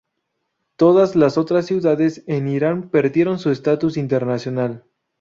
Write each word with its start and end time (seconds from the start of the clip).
Todas 0.77 1.15
las 1.15 1.37
otras 1.37 1.67
ciudades 1.67 2.23
en 2.25 2.47
Irán 2.47 2.89
perdieron 2.89 3.37
su 3.37 3.51
estatus 3.51 3.97
internacional. 3.97 4.83